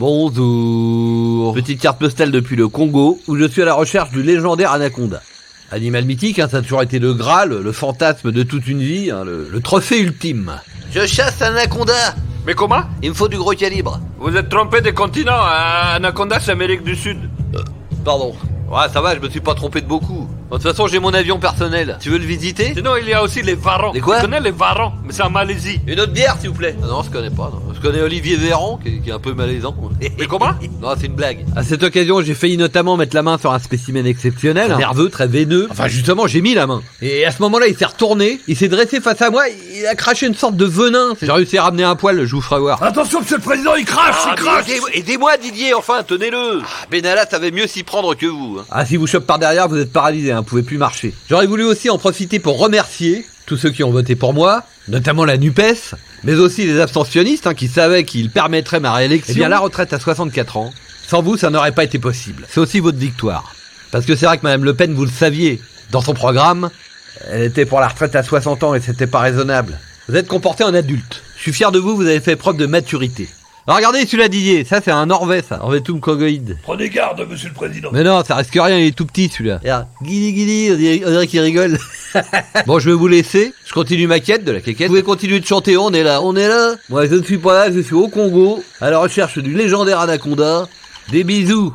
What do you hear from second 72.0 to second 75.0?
avez fait preuve de maturité. Alors regardez celui-là Didier, ça c'est